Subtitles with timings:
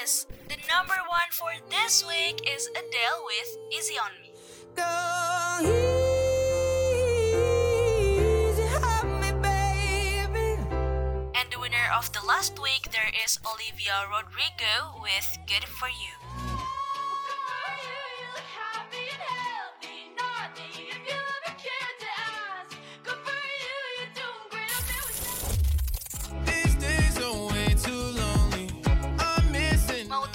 [0.00, 4.32] The number one for this week is Adele with Easy on Me.
[11.34, 16.19] And the winner of the last week there is Olivia Rodrigo with Good for You.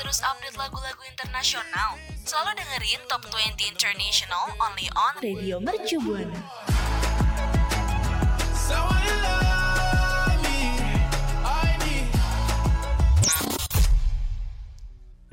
[0.06, 1.98] Terus update lagu-lagu internasional?
[2.30, 6.38] Selalu dengerin Top 20 International only on Radio Mercu Buana.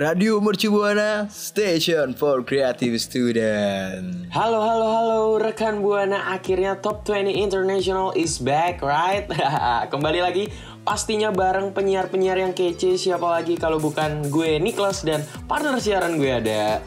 [0.00, 4.32] Radio Mercu Buana Station for Creative Student.
[4.32, 9.28] Halo halo halo rekan Buana akhirnya Top 20 International is back right
[9.92, 10.48] Kembali lagi
[10.82, 16.30] pastinya bareng penyiar-penyiar yang kece Siapa lagi kalau bukan gue Niklas dan partner siaran gue
[16.30, 16.82] ada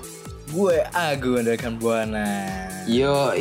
[0.54, 2.54] Gue Agun rekan Buana.
[2.86, 3.34] Yo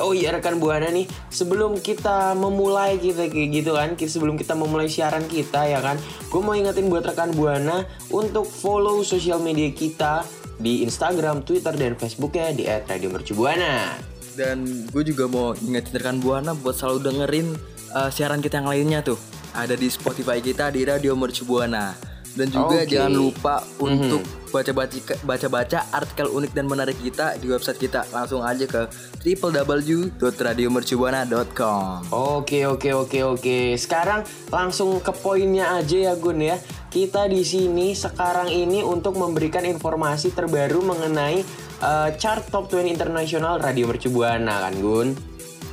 [0.00, 4.88] Oh iya rekan Buana nih Sebelum kita memulai kita kayak gitu kan Sebelum kita memulai
[4.88, 6.00] siaran kita ya kan
[6.32, 10.24] Gue mau ingetin buat rekan Buana Untuk follow sosial media kita
[10.56, 14.00] Di Instagram, Twitter, dan Facebooknya Di @radiomercubuana
[14.32, 17.48] Dan gue juga mau ingetin rekan Buana buat selalu dengerin
[17.94, 19.18] uh, siaran kita yang lainnya tuh.
[19.54, 21.90] Ada di Spotify kita di Radio Mercu Buana.
[22.30, 22.86] Dan juga Oke.
[22.86, 24.22] jangan lupa untuk
[24.54, 28.06] baca-baca baca-baca artikel unik dan menarik kita di website kita.
[28.14, 28.86] Langsung aja ke
[29.26, 32.14] www.radiomercubuana.com.
[32.14, 33.74] Oke oke oke oke.
[33.74, 34.22] Sekarang
[34.54, 36.54] langsung ke poinnya aja ya Gun ya.
[36.90, 41.42] Kita di sini sekarang ini untuk memberikan informasi terbaru mengenai
[41.82, 45.14] eh, chart top 20 internasional Radio Mercu Buana kan Gun.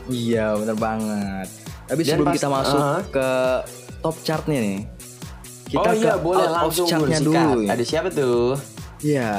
[0.10, 1.67] Iya bener banget.
[1.88, 3.02] Tapi Dan sebelum pas- kita masuk uh-huh.
[3.10, 3.30] ke
[4.04, 4.80] top chartnya nih,
[5.68, 7.72] kita oh ke iya boleh out of chartnya dulu ya.
[7.74, 8.60] Ada siapa tuh?
[9.00, 9.32] Iya.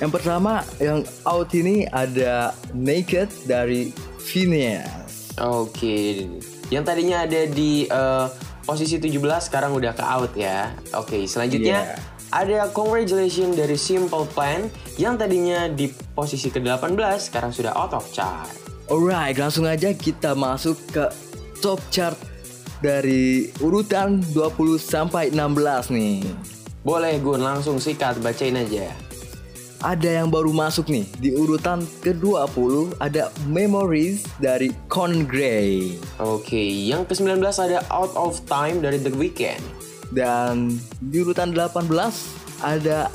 [0.00, 5.36] Yang pertama yang out ini ada Naked dari Phineas.
[5.36, 6.26] Oke.
[6.72, 8.26] Yang tadinya ada di eh,
[8.64, 9.18] posisi 17
[9.50, 10.72] sekarang udah ke out ya.
[10.96, 11.98] Oke, selanjutnya Iya.
[12.30, 16.94] ada Congratulations dari Simple Plan yang tadinya di posisi ke-18
[17.28, 18.48] sekarang sudah out of chart.
[18.86, 21.04] Alright, langsung aja kita masuk ke
[21.60, 22.16] top chart
[22.80, 26.24] dari urutan 20 sampai 16 nih.
[26.80, 28.88] Boleh Gun, langsung sikat, bacain aja.
[29.80, 37.08] Ada yang baru masuk nih di urutan ke-20 ada Memories dari Con Gray Oke, yang
[37.08, 39.60] ke-19 ada Out of Time dari The Weeknd.
[40.12, 41.88] dan di urutan 18
[42.60, 43.08] ada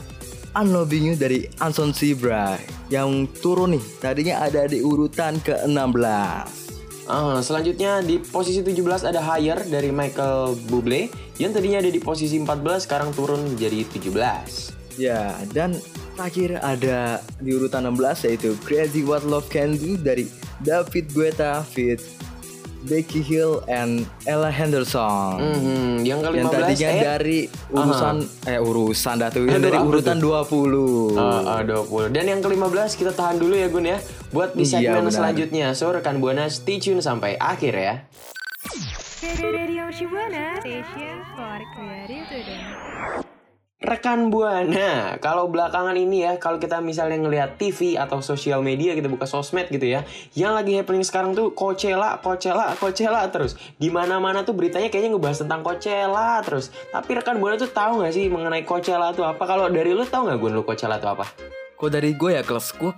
[0.57, 2.57] Unloving You dari Anson Zebra
[2.89, 6.64] yang turun nih tadinya ada di urutan ke-16.
[7.05, 12.41] Ah, selanjutnya di posisi 17 ada Higher dari Michael Bublé yang tadinya ada di posisi
[12.41, 14.73] 14 sekarang turun menjadi 17.
[14.97, 15.77] Ya, dan
[16.17, 20.25] terakhir ada di urutan 16 yaitu Crazy What Love Can Do dari
[20.65, 22.01] David Guetta fit
[22.85, 25.41] Becky Hill and Ella Henderson.
[25.41, 27.39] Mhm, yang ke-15 Yang tadinya eh, dari
[27.73, 28.15] urusan
[28.45, 30.31] eh urusan yang Aduh, dari urutan tuh?
[30.45, 31.17] 20.
[31.17, 32.13] Ah, ah, 20.
[32.13, 33.97] Dan yang ke-15 kita tahan dulu ya Gun ya
[34.29, 35.13] Buat di Iya, segmen benar.
[35.13, 37.95] selanjutnya So rekan Buana stay tune sampai akhir ya
[39.35, 40.59] Radio Mercu Buana.
[40.59, 43.24] Station for Creative Student.
[43.85, 49.05] Rekan Buana, kalau belakangan ini ya, kalau kita misalnya ngelihat TV atau sosial media, kita
[49.05, 50.01] buka sosmed gitu ya,
[50.33, 53.53] yang lagi happening sekarang tuh Coachella, Coachella, Coachella terus.
[53.75, 56.73] Di mana-mana tuh beritanya kayaknya ngebahas tentang Coachella terus.
[56.89, 59.45] Tapi rekan Buana tuh tahu nggak sih mengenai Coachella tuh apa?
[59.45, 61.25] Kalau dari lu tahu nggak Gun lu Coachella tuh apa?
[61.77, 62.89] Kok dari gue ya kelas gue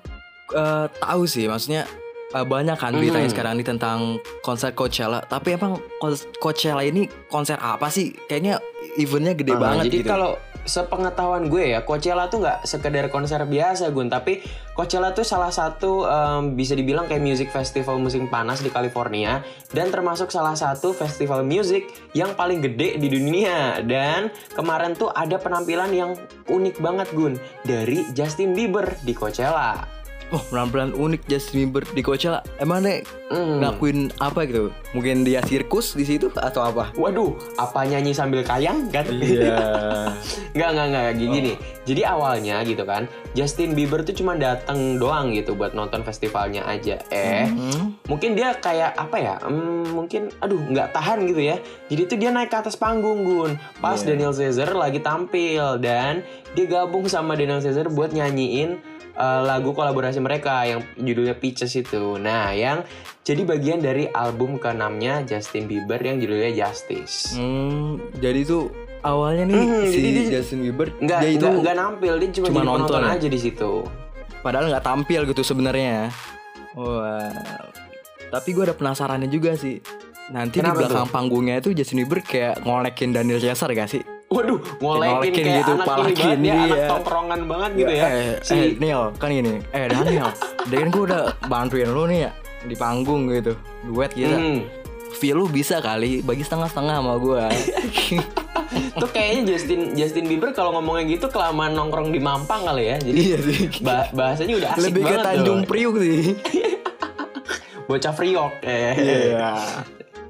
[0.50, 1.84] eh, tahu sih maksudnya
[2.30, 3.34] eh, banyak kan beritanya Hmm.
[3.34, 4.00] sekarang ini tentang
[4.40, 5.20] konser Coachella.
[5.22, 5.84] Tapi emang
[6.38, 8.16] Coachella ini konser apa sih?
[8.24, 8.64] Kayaknya
[8.96, 10.10] eventnya gede Ah, banget jadi gitu.
[10.10, 10.32] kalau
[10.68, 14.44] sepengetahuan gue ya, Coachella tuh nggak sekedar konser biasa Gun, tapi
[14.78, 19.42] Coachella tuh salah satu em, bisa dibilang kayak music festival musim panas di California
[19.74, 23.82] dan termasuk salah satu festival music yang paling gede di dunia.
[23.82, 26.12] Dan kemarin tuh ada penampilan yang
[26.46, 29.97] unik banget Gun dari Justin Bieber di Coachella.
[30.28, 32.44] Oh, penampilan unik Justin Bieber di Coachella.
[32.58, 33.60] Emang nih Hmm.
[33.60, 34.72] ngakuin apa gitu?
[34.92, 36.92] Mungkin dia sirkus di situ atau apa?
[36.94, 39.08] Waduh, apa nyanyi sambil kayang kan?
[39.08, 39.56] Iya.
[40.56, 41.08] Nggak, nggak, nggak.
[41.18, 41.54] Gini,
[41.84, 47.00] Jadi awalnya gitu kan, Justin Bieber tuh cuma dateng doang gitu buat nonton festivalnya aja.
[47.08, 47.96] Eh, Hmm.
[48.04, 49.36] mungkin dia kayak apa ya?
[49.40, 51.56] hmm, mungkin, aduh, nggak tahan gitu ya.
[51.88, 53.56] Jadi tuh dia naik ke atas panggung, Gun.
[53.78, 54.08] Pas Iya.
[54.10, 55.80] Daniel Caesar lagi tampil.
[55.80, 56.20] Dan
[56.52, 62.16] dia gabung sama Daniel Caesar buat nyanyiin eh, lagu kolaborasi mereka yang judulnya Peaches itu.
[62.16, 62.86] Nah, yang
[63.22, 67.34] jadi bagian dari album ke-6-nya Justin Bieber yang judulnya Justice.
[67.34, 71.60] Hmm, jadi tuh awalnya nih Hmm, si jadi dia- Justin Bieber Nggak, dia itu nggak,
[71.60, 73.14] nggak nampil, dia cuma, cuma nonton penonton ya?
[73.14, 73.72] aja di situ.
[74.38, 76.08] padahal nggak tampil gitu sebenarnya.
[76.74, 77.34] Wah.
[78.30, 79.80] Tapi gue ada penasarannya juga sih.
[80.28, 84.04] Nanti Kenapa di belakang panggungnya itu Justin Bieber kayak ngolekin Daniel Caesar gak sih?
[84.28, 88.06] Waduh, ngolekin kayak gitu, anak ini banget ya, anak tongkrongan banget gitu ya.
[88.12, 89.64] Eh, si eh, Neil, kan gini.
[89.72, 90.28] Eh, Daniel,
[90.68, 92.32] dia kan gue udah bantuin lu nih ya
[92.68, 93.56] di panggung gitu.
[93.88, 94.36] Duet kita.
[94.36, 94.68] Hmm.
[95.16, 97.44] Feel lu bisa kali bagi setengah-setengah sama gue.
[99.00, 102.98] Tuh kayaknya Justin Justin Bieber kalau ngomongnya gitu kelamaan nongkrong di Mampang kali ya.
[103.00, 103.72] Jadi iya sih.
[103.80, 105.70] bah- bahasanya udah asik Lebih ke banget Tanjung tuh.
[105.72, 106.36] Priuk sih.
[107.88, 108.54] Bocah Priok.
[108.68, 108.94] Eh.
[109.00, 109.56] Iya.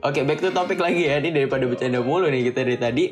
[0.07, 1.19] Oke, back to topik lagi ya.
[1.19, 3.06] Ini daripada bercanda mulu nih kita dari tadi.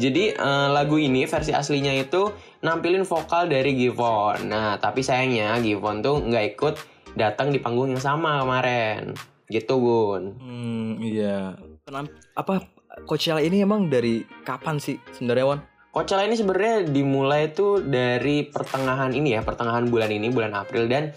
[0.00, 2.32] Jadi eh, lagu ini versi aslinya itu
[2.64, 4.48] nampilin vokal dari Givon.
[4.48, 6.74] Nah, tapi sayangnya Givon tuh nggak ikut
[7.20, 9.12] datang di panggung yang sama kemarin.
[9.44, 10.40] Gitu, Gun.
[10.40, 11.52] Hmm, iya.
[11.84, 12.64] Penamp apa
[13.04, 15.60] Coachella ini emang dari kapan sih sebenarnya Wan?
[15.92, 21.12] Coachella ini sebenarnya dimulai tuh dari pertengahan ini ya, pertengahan bulan ini, bulan April dan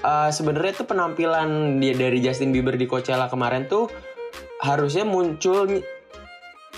[0.00, 3.92] eh, sebenarnya tuh penampilan dia dari Justin Bieber di Coachella kemarin tuh
[4.60, 5.80] harusnya muncul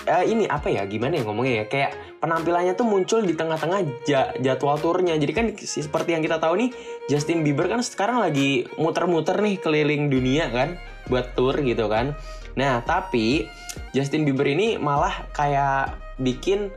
[0.03, 0.83] eh, ini apa ya?
[0.87, 1.65] Gimana ya ngomongnya ya?
[1.67, 1.91] Kayak
[2.23, 5.19] penampilannya tuh muncul di tengah-tengah ja- jadwal turnya.
[5.19, 6.69] Jadi kan seperti yang kita tahu nih
[7.11, 10.79] Justin Bieber kan sekarang lagi muter-muter nih keliling dunia kan
[11.11, 12.15] buat tour gitu kan.
[12.55, 13.47] Nah tapi
[13.91, 16.71] Justin Bieber ini malah kayak bikin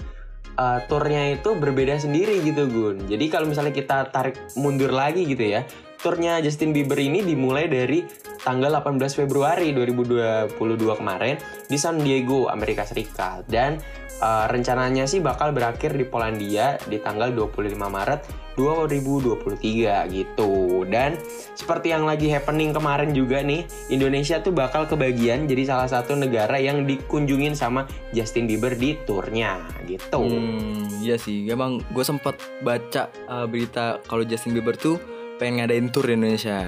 [0.59, 3.07] uh, turnya itu berbeda sendiri gitu Gun.
[3.07, 5.63] Jadi kalau misalnya kita tarik mundur lagi gitu ya
[6.01, 8.05] turnya Justin Bieber ini dimulai dari
[8.47, 11.35] tanggal 18 Februari 2022 kemarin
[11.67, 13.43] di San Diego, Amerika Serikat.
[13.51, 13.83] Dan
[14.23, 18.21] uh, rencananya sih bakal berakhir di Polandia di tanggal 25 Maret
[18.55, 20.87] 2023 gitu.
[20.89, 21.19] Dan
[21.59, 26.57] seperti yang lagi happening kemarin juga nih, Indonesia tuh bakal kebagian jadi salah satu negara
[26.57, 27.85] yang dikunjungin sama
[28.15, 30.23] Justin Bieber di turnya gitu.
[30.23, 31.51] Hmm, iya sih.
[31.51, 36.67] Emang gue sempat baca uh, berita kalau Justin Bieber tuh pengen ngadain tour di Indonesia.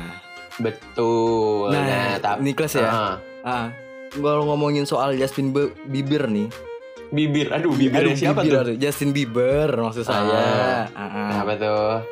[0.59, 1.71] Betul.
[1.71, 3.19] Nah, tapi Niklas ya.
[3.41, 3.71] Ah,
[4.11, 6.49] kalau ngomongin soal Justin Be- Bieber nih.
[7.09, 8.77] bibir, aduh bibirnya Aduh, siapa bibir, tuh?
[8.77, 10.85] Justin Bieber maksud saya.
[10.93, 12.05] Ah, Apa tuh?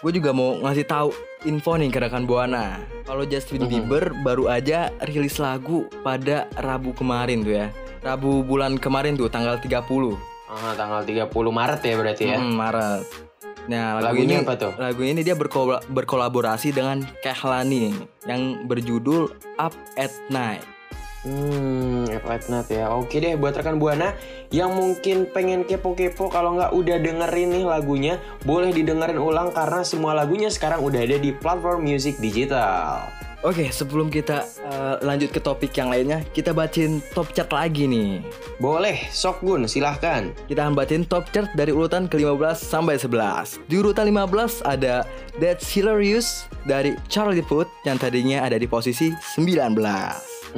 [0.00, 1.12] Gue juga mau ngasih tahu
[1.44, 2.80] info nih ke rekan Buana.
[3.04, 3.68] Kalau Justin.
[3.68, 7.68] Bieber baru aja rilis lagu pada Rabu kemarin tuh ya.
[8.00, 10.16] Rabu bulan kemarin tuh tanggal 30
[10.48, 12.38] Ah, tanggal 30 Maret ya berarti ya.
[12.40, 13.27] Mm, Maret.
[13.68, 14.72] Nah, lagu Lagunya ini apa tuh?
[14.80, 17.92] Lagu ini dia berkola- berkolaborasi dengan Kehlani
[18.24, 19.28] yang berjudul
[19.60, 20.64] Up at Night.
[21.28, 22.88] Hmm, F Night ya.
[22.94, 24.16] Oke deh buat rekan Buana
[24.48, 28.14] yang mungkin pengen kepo-kepo kalau nggak udah dengerin nih lagunya,
[28.48, 33.04] boleh didengerin ulang karena semua lagunya sekarang udah ada di platform musik digital.
[33.46, 38.18] Oke, sebelum kita uh, lanjut ke topik yang lainnya, kita bacain top chart lagi nih.
[38.58, 40.34] Boleh, sok Gun, silahkan.
[40.50, 43.62] Kita akan bacain top chart dari urutan ke-15 sampai 11.
[43.70, 45.06] Di urutan 15 ada
[45.38, 49.78] That's Hilarious dari Charlie Puth yang tadinya ada di posisi 19.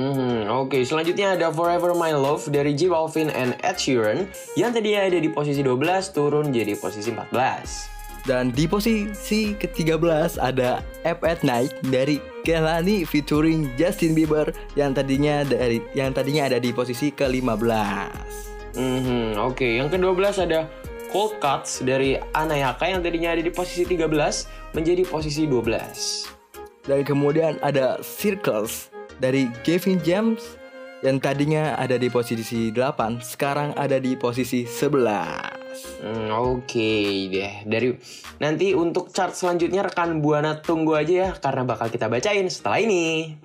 [0.00, 0.80] Hmm, oke.
[0.80, 4.24] Selanjutnya ada Forever My Love dari J Balvin and Ed Sheeran
[4.56, 8.00] yang tadinya ada di posisi 12 turun jadi posisi 14.
[8.24, 15.44] Dan di posisi ke-13 ada Up at Night dari Kehlani featuring Justin Bieber yang tadinya
[15.44, 18.76] dari yang tadinya ada di posisi ke-15.
[18.76, 19.66] Hmm, oke.
[19.66, 20.70] Yang ke-12 ada
[21.10, 26.86] Cold Cuts dari Anayaka yang tadinya ada di posisi 13 menjadi posisi 12.
[26.86, 28.88] Dan kemudian ada Circles
[29.20, 30.56] dari Gavin James
[31.04, 35.59] yang tadinya ada di posisi 8, sekarang ada di posisi 11.
[36.00, 36.90] Hmm, oke
[37.30, 37.62] deh.
[37.62, 37.94] Dari
[38.42, 43.36] nanti untuk chart selanjutnya rekan Buana tunggu aja ya karena bakal kita bacain setelah ini.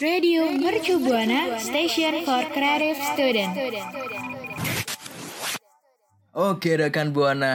[0.00, 3.52] Radio Mercu Buana Station for Creative Student.
[6.30, 7.54] Oke rekan Buana,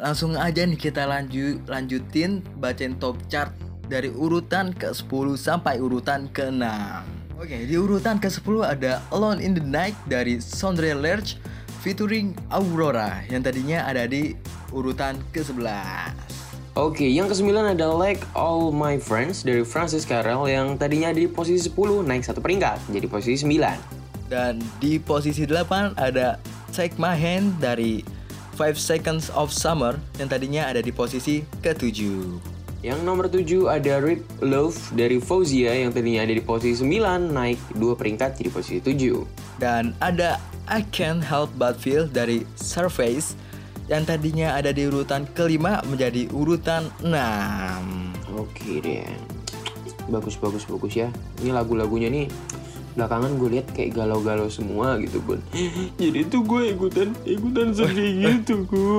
[0.00, 3.52] langsung aja nih kita lanjut lanjutin bacain top chart
[3.90, 7.19] dari urutan ke-10 sampai urutan ke-6.
[7.40, 11.40] Oke, di urutan ke-10 ada Alone in the Night dari Sondre Lerch
[11.80, 14.36] featuring Aurora yang tadinya ada di
[14.76, 16.12] urutan ke-11.
[16.76, 21.32] Oke, yang ke-9 ada Like All My Friends dari Francis Carell yang tadinya ada di
[21.32, 24.28] posisi 10 naik satu peringkat jadi posisi 9.
[24.28, 26.36] Dan di posisi 8 ada
[26.76, 28.04] Take My Hand dari
[28.60, 32.59] 5 Seconds of Summer yang tadinya ada di posisi ke-7.
[32.80, 37.76] Yang nomor 7 ada Rip Love dari Fauzia yang tadinya ada di posisi 9 naik
[37.76, 39.60] 2 peringkat jadi posisi 7.
[39.60, 43.36] Dan ada I Can't Help But Feel dari Surface
[43.92, 47.12] yang tadinya ada di urutan kelima menjadi urutan 6.
[48.40, 49.04] Oke deh.
[50.08, 51.12] Bagus bagus bagus ya.
[51.44, 52.32] Ini lagu-lagunya nih
[52.90, 55.40] belakangan gue lihat kayak galau-galau semua gitu Gun
[56.02, 58.98] jadi tuh gue ikutan ikutan sedih gitu gue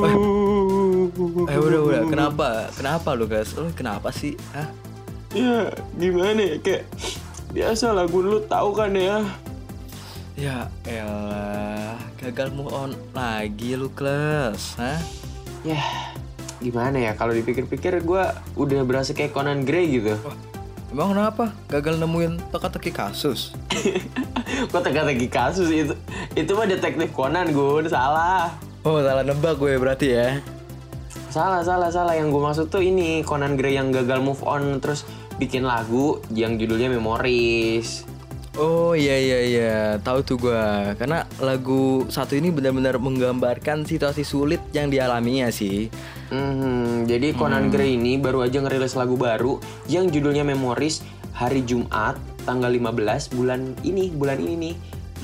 [1.47, 3.53] Eh udah udah kenapa kenapa lu guys?
[3.55, 4.35] Lu kenapa sih?
[4.53, 4.69] Hah?
[5.31, 6.83] ya gimana ya kayak
[7.55, 9.23] biasa lah Gun lu tahu kan ya
[10.35, 14.99] Ya elah gagal move on lagi lu kelas, hah?
[15.61, 15.79] ya
[16.59, 18.23] gimana ya kalau dipikir-pikir gue
[18.59, 20.13] udah berasa kayak Conan Gray gitu
[20.91, 21.55] Emang kenapa?
[21.71, 23.55] Gagal nemuin teka-teki kasus?
[24.71, 25.95] kok teka-teki kasus itu
[26.35, 28.51] itu mah detektif Conan Gun salah
[28.83, 30.41] Oh salah nebak gue berarti ya.
[31.31, 32.19] Salah, salah, salah.
[32.19, 35.07] Yang gue maksud tuh ini Conan Gray yang gagal move on terus
[35.39, 38.03] bikin lagu yang judulnya Memories.
[38.59, 40.91] Oh iya iya iya, tahu tuh gua.
[40.99, 45.87] Karena lagu satu ini benar-benar menggambarkan situasi sulit yang dialaminya sih.
[46.27, 49.55] Hmm, jadi Conan Gray ini baru aja ngerilis lagu baru
[49.87, 50.99] yang judulnya Memories
[51.31, 54.75] hari Jumat tanggal 15 bulan ini, bulan ini nih.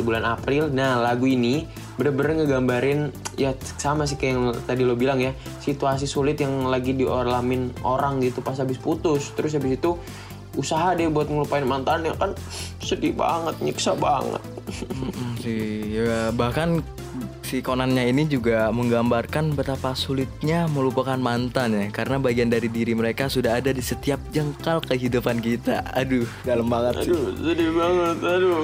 [0.03, 0.69] Bulan April.
[0.73, 1.65] Nah, lagu ini
[1.97, 6.93] bener-bener ngegambarin ya sama sih kayak yang tadi lo bilang ya, situasi sulit yang lagi
[6.93, 9.33] dialamin orang gitu pas habis putus.
[9.33, 9.97] Terus habis itu
[10.57, 12.33] usaha deh buat ngelupain mantannya kan
[12.81, 14.41] sedih banget, nyiksa banget.
[15.41, 16.81] Sih, ya bahkan
[17.47, 23.31] si Conannya ini juga menggambarkan betapa sulitnya melupakan mantan ya, karena bagian dari diri mereka
[23.31, 25.79] sudah ada di setiap jengkal kehidupan kita.
[25.95, 27.15] Aduh, dalam banget sih.
[27.15, 28.17] Aduh, sedih banget.
[28.19, 28.55] Aduh.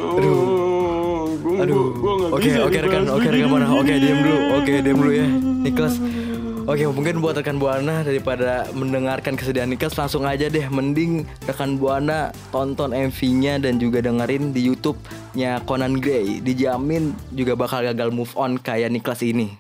[1.64, 1.84] Aduh.
[1.96, 3.64] nggak Oke, oke rekan, oke rekan.
[3.72, 4.40] Oke, diam dulu.
[4.60, 5.28] Oke, diam dulu ya.
[5.64, 5.96] Niklas.
[6.64, 12.32] Oke, mungkin buat rekan Buana daripada mendengarkan kesedihan Niklas langsung aja deh mending rekan Buana
[12.56, 16.40] tonton MV-nya dan juga dengerin di YouTube-nya Conan Gray.
[16.40, 19.60] Dijamin juga bakal gagal move on kayak Niklas ini.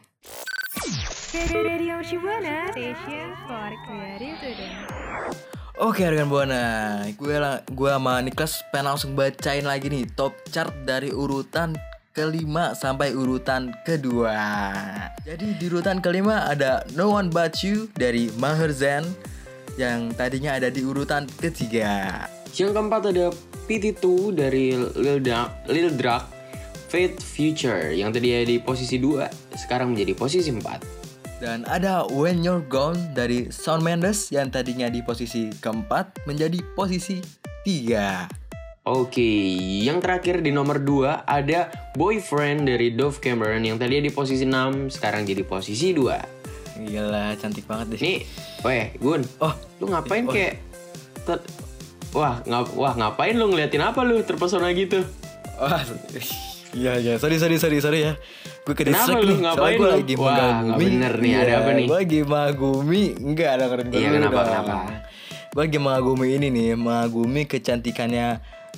[5.83, 6.63] Oke rekan Buana,
[7.19, 7.35] gue
[7.67, 11.75] gue sama Niklas pengen langsung bacain lagi nih top chart dari urutan
[12.13, 14.37] kelima sampai urutan kedua.
[15.25, 19.03] Jadi di urutan kelima ada No One But You dari Maher Zain
[19.81, 22.29] yang tadinya ada di urutan ketiga.
[22.53, 23.33] Yang keempat ada
[23.65, 24.05] PT2
[24.37, 26.23] dari Lil Durk, Lil Durk
[26.93, 31.41] Fate Future yang tadi ada di posisi 2 sekarang menjadi posisi 4.
[31.41, 37.19] Dan ada When You're Gone dari Shawn Mendes yang tadinya di posisi keempat menjadi posisi
[37.65, 38.29] tiga.
[38.83, 39.23] Oke,
[39.79, 44.91] yang terakhir di nomor 2 ada Boyfriend dari Dove Cameron yang tadi di posisi 6
[44.91, 46.83] sekarang jadi posisi 2.
[46.83, 47.99] Gila, cantik banget deh.
[48.01, 48.17] Nih,
[48.59, 49.23] weh, Gun.
[49.39, 50.35] Oh, Lu ngapain Oh.
[50.35, 50.59] kayak
[51.23, 51.47] ter-
[52.11, 54.99] Wah, ngap wah ngapain lu ngeliatin apa lu terpesona gitu?
[55.55, 55.81] Wah,
[56.75, 58.13] iya iya, sorry sorry sorry sorry ya.
[58.61, 59.31] Gue ke Kenapa lu?
[59.31, 59.87] nih, Ngapain lu?
[59.89, 60.27] lagi Wah,
[60.59, 60.77] mengagumi.
[60.77, 61.87] bener nih, ada apa nih?
[61.87, 64.45] Gue lagi mengagumi, enggak ada keren Iya, kenapa, dong.
[64.45, 64.73] kenapa?
[65.49, 68.27] Gue lagi mengagumi ini nih, mengagumi kecantikannya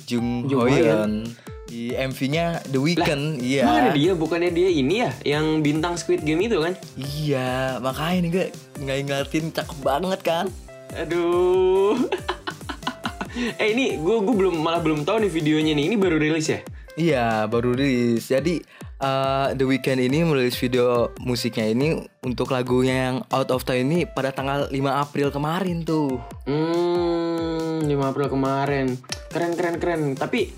[0.04, 1.24] Jung Jung Hoyeon
[1.66, 3.42] di MV-nya The Weeknd.
[3.42, 3.62] Iya.
[3.66, 4.12] Emang ada dia?
[4.14, 6.78] Bukannya dia ini ya yang bintang Squid Game itu kan?
[6.94, 8.46] Iya, makanya nih gue
[8.84, 10.46] nggak ngeliatin cakep banget kan.
[10.94, 11.98] Aduh.
[13.60, 15.84] eh ini gue gue belum malah belum tahu nih videonya nih.
[15.92, 16.60] Ini baru rilis ya?
[16.96, 18.30] Iya, baru rilis.
[18.30, 18.62] Jadi
[19.00, 23.98] uh, The Weeknd ini merilis video musiknya ini untuk lagunya yang Out of Time ini
[24.08, 26.20] pada tanggal 5 April kemarin tuh.
[26.48, 28.86] Hmm, 5 April kemarin.
[29.32, 30.02] Keren keren keren.
[30.16, 30.52] Tapi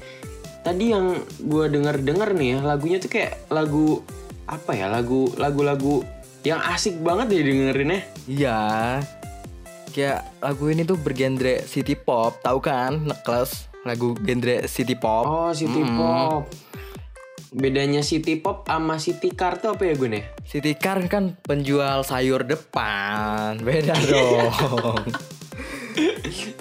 [0.63, 4.03] tadi yang gue denger dengar nih ya lagunya tuh kayak lagu
[4.47, 4.87] apa ya?
[4.91, 6.05] Lagu lagu-lagu
[6.47, 8.01] yang asik banget deh dengerinnya.
[8.31, 8.61] Iya.
[9.89, 13.09] Kayak lagu ini tuh bergenre city pop, tahu kan?
[13.09, 15.25] Nekles lagu genre city pop.
[15.25, 16.68] Oh, city pop.
[17.49, 20.25] Bedanya city pop sama city car tuh apa ya gue nih?
[20.45, 25.01] City car kan penjual sayur depan, beda dong.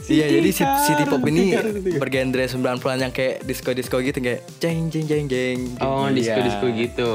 [0.08, 1.66] Iya jadi city pop ini city car.
[2.00, 5.60] bergenre 90-an yang kayak disco-disco gitu kayak jeng jeng jeng jeng.
[5.78, 6.16] Oh, Iya.
[6.40, 7.12] disco-disco gitu.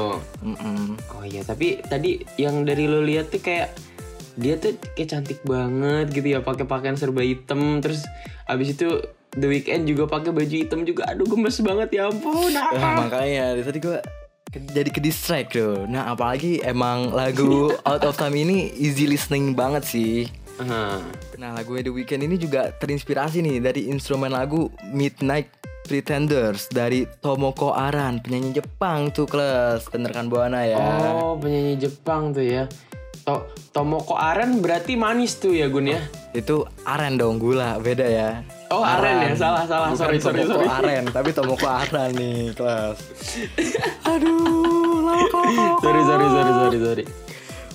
[1.09, 3.73] Oh iya, tapi tadi yang dari lo lihat tuh kayak
[4.33, 8.05] dia tuh kayak cantik banget gitu ya, pakai pakaian serba hitam, terus
[8.45, 9.01] abis itu
[9.33, 11.09] The Weeknd juga pakai baju hitam juga.
[11.09, 12.53] Aduh, gemes banget ya ampun.
[12.53, 13.01] Eh, ah.
[13.01, 13.97] makanya tadi gue
[14.53, 15.89] jadi ke distract tuh.
[15.89, 20.29] Nah apalagi emang lagu Out of Time ini easy listening banget sih.
[20.61, 21.01] Aha.
[21.41, 25.49] Nah lagu The Weeknd ini juga terinspirasi nih dari instrumen lagu Midnight
[25.83, 32.31] Pretenders dari Tomoko Aran penyanyi Jepang tuh kelas bener kan Buana ya Oh, penyanyi Jepang
[32.31, 32.63] tuh ya.
[33.27, 35.99] To Tomoko Aren berarti manis tuh ya Gun ya.
[36.31, 38.29] itu Aren dong gula beda ya
[38.73, 39.31] Oh, Aren ya?
[39.35, 39.93] Salah, salah.
[39.93, 40.65] Bukan Sorry, sorry, sorry.
[40.67, 42.97] Aren tapi Tomoko Aran nih kelas
[44.09, 44.33] aduh
[44.99, 45.45] lama kok
[45.79, 47.03] sorry, sorry, sorry, sorry, sorry.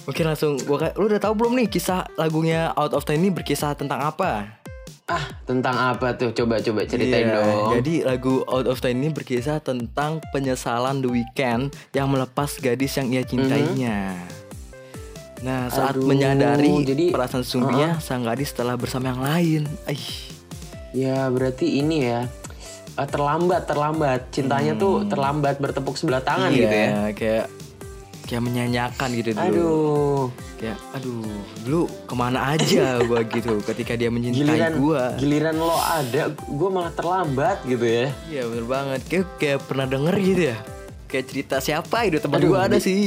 [0.05, 3.31] Mungkin langsung gua kayak lu udah tahu belum nih kisah lagunya Out of Time ini
[3.31, 4.57] berkisah tentang apa?
[5.05, 6.33] Ah, tentang apa tuh?
[6.33, 7.77] Coba-coba ceritain Iya, dong.
[7.77, 11.63] Jadi lagu Out of Time ini berkisah tentang penyesalan The Weeknd
[11.93, 14.17] yang melepas gadis yang ia cintainya.
[15.39, 19.63] Nah, saat Aduh, menyadari jadi- perasaan sesungguhnya sang gadis telah bersama yang lain.
[19.85, 20.28] Aih.
[20.91, 22.25] Ya, berarti ini ya.
[22.95, 24.21] eh, terlambat, terlambat.
[24.31, 26.91] Cintanya tuh terlambat bertepuk sebelah tangan iya, gitu ya.
[27.15, 27.47] kayak
[28.25, 29.45] kayak menyanyikan gitu dulu.
[29.47, 30.21] Aduh.
[30.59, 31.23] Kayak aduh,
[31.63, 35.03] dulu ke mana aja gua gitu ketika dia mencintai Giliran gua.
[35.15, 38.07] giliran lo ada, gue malah terlambat gitu ya.
[38.27, 39.01] Iya bener banget.
[39.07, 40.57] Kayak kayak pernah denger gitu ya.
[41.07, 43.03] Kayak cerita siapa itu teman gua ada di- sih.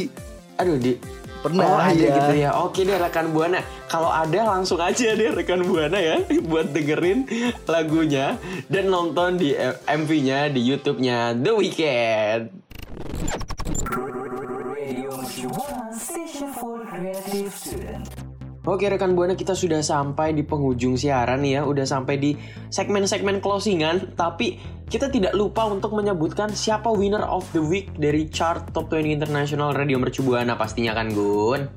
[0.56, 0.96] Aduh, di
[1.42, 2.14] Pernah, Oh, ada iya.
[2.14, 2.50] gitu ya.
[2.62, 3.66] Oke deh rekan Buana.
[3.90, 7.26] Kalau ada langsung aja deh rekan Buana ya buat dengerin
[7.66, 8.38] lagunya
[8.70, 9.58] dan nonton di
[9.90, 12.44] MV-nya di YouTube-nya The Weeknd.
[18.62, 22.38] Oke rekan Buana kita sudah sampai di penghujung siaran nih ya Udah sampai di
[22.70, 28.76] segmen-segmen closingan Tapi kita tidak lupa untuk menyebutkan siapa winner of the week dari chart
[28.76, 31.72] Top 20 International Radio Mercu Buana pastinya kan Gun?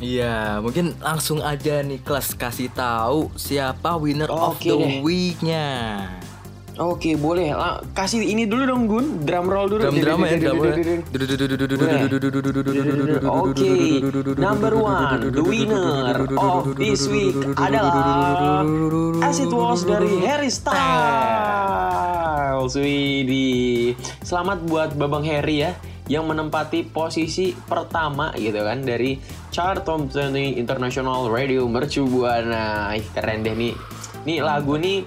[0.00, 5.04] Iya, mungkin langsung aja nih kelas kasih tahu siapa winner of Oke the deh.
[5.04, 5.68] week-nya.
[6.80, 7.54] Oke boleh.
[7.54, 9.06] Lah kasih ini dulu dong Gun.
[9.28, 9.84] Drum roll dulu.
[9.84, 10.58] Drum drama ya, drum
[13.28, 13.72] Oke
[14.40, 18.64] Number one The winner of this week adalah
[19.20, 22.13] As It Was dari Harry Styles
[22.72, 23.92] Widih
[24.24, 29.16] Selamat buat Babang Harry ya yang menempati posisi pertama gitu kan dari
[29.48, 32.92] chart Top 20 International Radio Mercu Buana.
[32.92, 33.72] Ih, keren deh nih.
[34.28, 35.00] Nih lagu nih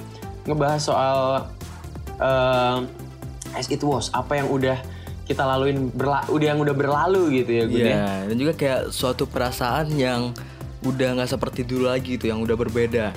[0.50, 1.20] ngebahas soal
[2.18, 2.78] eh,
[3.54, 4.78] as it was, apa yang udah
[5.28, 7.78] kita laluin berla udah yang udah berlalu gitu ya ya.
[7.78, 10.32] Iya, dan juga kayak suatu perasaan yang
[10.82, 13.12] udah nggak seperti dulu lagi gitu, yang udah berbeda.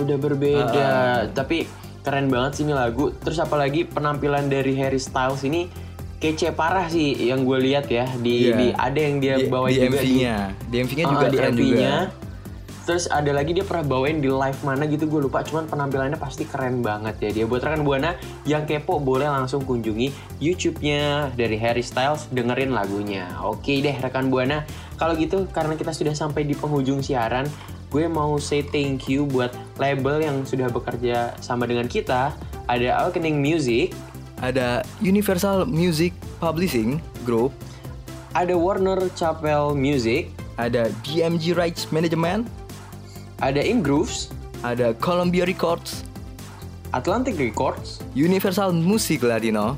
[0.00, 1.68] Udah berbeda, tapi
[2.02, 3.14] keren banget sih ini lagu.
[3.16, 5.70] Terus apalagi penampilan dari Harry Styles ini
[6.18, 8.54] kece parah sih yang gue lihat ya di, Iya.
[8.54, 11.52] di ada yang dia Di, bawain di juga MV-nya, di MV-nya Ah, juga di keren
[11.52, 11.66] MV-nya.
[11.66, 11.94] juga.
[12.82, 16.42] Terus ada lagi dia pernah bawain di live mana gitu gue lupa cuman penampilannya pasti
[16.42, 17.44] keren banget ya dia.
[17.46, 20.10] Buat rekan Buana yang kepo boleh langsung kunjungi
[20.42, 23.38] YouTube-nya dari Harry Styles dengerin lagunya.
[23.40, 24.66] Oke deh rekan Buana.
[24.94, 27.46] Kalau gitu karena kita sudah sampai di penghujung siaran,
[27.92, 32.32] gue mau say thank you buat label yang sudah bekerja sama dengan kita.
[32.72, 33.92] Ada Awakening Music,
[34.40, 37.52] Ada Universal Music Publishing Group,
[38.32, 42.48] ada Warner Chapel Music, ada DMG Rights Management,
[43.44, 44.32] ada In Grooves,
[44.64, 46.08] ada Columbia Records,
[46.96, 49.76] Atlantic Records, Universal Music Latino,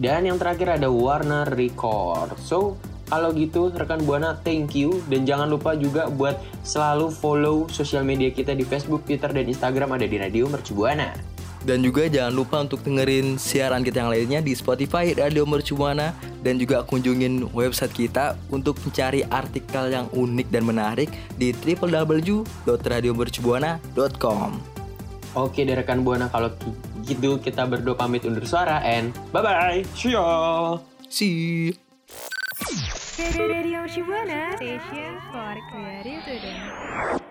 [0.00, 2.34] Dan yang terakhir ada Warner Record.
[2.40, 2.80] So,
[3.12, 8.32] kalau gitu rekan Buana thank you dan jangan lupa juga buat selalu follow sosial media
[8.32, 11.12] kita di Facebook, Twitter dan Instagram ada di Radio Mercu Buana.
[11.62, 16.10] Dan juga jangan lupa untuk dengerin siaran kita yang lainnya di Spotify Radio Mercubuana
[16.42, 21.06] dan juga kunjungin website kita untuk mencari artikel yang unik dan menarik
[21.38, 24.50] di www.radiomercubuana.com.
[25.38, 26.50] Oke deh rekan Buana kalau
[27.06, 29.86] gitu kita berdua pamit undur suara and bye bye.
[29.94, 30.82] See ya.
[31.06, 31.70] See.
[31.70, 31.78] you.
[33.18, 37.21] Radio Shibuana Station for Creative Student.